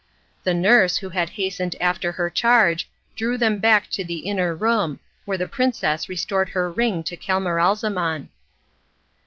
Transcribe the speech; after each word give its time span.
The 0.43 0.55
nurse, 0.55 0.97
who 0.97 1.09
had 1.09 1.29
hastened 1.29 1.75
after 1.79 2.13
her 2.13 2.27
charge, 2.31 2.89
drew 3.15 3.37
them 3.37 3.59
back 3.59 3.87
to 3.91 4.03
the 4.03 4.17
inner 4.25 4.55
room, 4.55 4.99
where 5.25 5.37
the 5.37 5.47
princess 5.47 6.09
restored 6.09 6.49
her 6.49 6.71
ring 6.71 7.03
to 7.03 7.15
Camaralzaman. 7.15 8.29